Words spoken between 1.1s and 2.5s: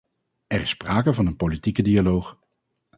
van een politieke dialoog.